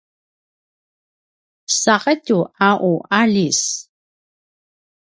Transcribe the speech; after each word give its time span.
saqetju 1.81 2.39
a 2.67 2.71
u 2.89 2.93
aljis 3.19 3.61